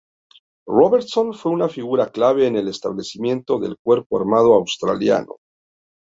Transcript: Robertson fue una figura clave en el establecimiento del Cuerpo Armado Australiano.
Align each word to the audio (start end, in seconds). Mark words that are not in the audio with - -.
Robertson 0.67 1.31
fue 1.35 1.51
una 1.51 1.69
figura 1.69 2.07
clave 2.09 2.47
en 2.47 2.55
el 2.55 2.67
establecimiento 2.69 3.59
del 3.59 3.77
Cuerpo 3.77 4.19
Armado 4.19 4.55
Australiano. 4.55 5.35